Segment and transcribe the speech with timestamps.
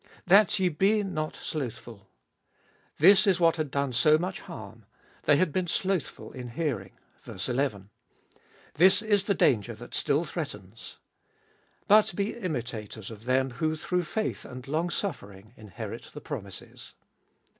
[0.25, 2.09] That ye be not slothful.
[2.97, 4.87] This is what had done so much harm—
[5.25, 7.33] they had been slothful in hearing (v.
[7.53, 7.89] n).
[8.73, 10.97] This is the danger that still threatens.
[11.87, 16.95] But be imitators of them who through faith and longsuffering inherit the promises.